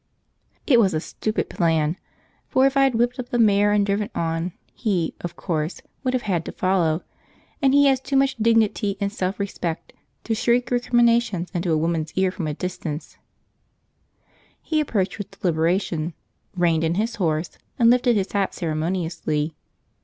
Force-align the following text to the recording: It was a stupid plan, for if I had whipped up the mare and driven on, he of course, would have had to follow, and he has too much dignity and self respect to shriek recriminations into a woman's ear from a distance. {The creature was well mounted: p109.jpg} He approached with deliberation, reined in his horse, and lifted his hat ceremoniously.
It 0.65 0.79
was 0.79 0.95
a 0.95 0.99
stupid 0.99 1.47
plan, 1.47 1.95
for 2.47 2.65
if 2.65 2.75
I 2.75 2.85
had 2.85 2.95
whipped 2.95 3.19
up 3.19 3.29
the 3.29 3.37
mare 3.37 3.71
and 3.71 3.85
driven 3.85 4.09
on, 4.15 4.51
he 4.73 5.13
of 5.21 5.35
course, 5.35 5.79
would 6.03 6.15
have 6.15 6.23
had 6.23 6.43
to 6.45 6.51
follow, 6.51 7.03
and 7.61 7.71
he 7.75 7.85
has 7.85 7.99
too 7.99 8.17
much 8.17 8.35
dignity 8.37 8.97
and 8.99 9.13
self 9.13 9.39
respect 9.39 9.93
to 10.23 10.33
shriek 10.33 10.71
recriminations 10.71 11.51
into 11.53 11.71
a 11.71 11.77
woman's 11.77 12.13
ear 12.15 12.31
from 12.31 12.47
a 12.47 12.55
distance. 12.55 13.19
{The 14.71 14.81
creature 14.81 14.81
was 14.81 14.81
well 14.81 14.81
mounted: 14.81 14.81
p109.jpg} 14.81 14.81
He 14.81 14.81
approached 15.13 15.17
with 15.19 15.39
deliberation, 15.39 16.13
reined 16.55 16.83
in 16.83 16.95
his 16.95 17.15
horse, 17.17 17.59
and 17.77 17.91
lifted 17.91 18.15
his 18.15 18.31
hat 18.31 18.55
ceremoniously. 18.55 19.55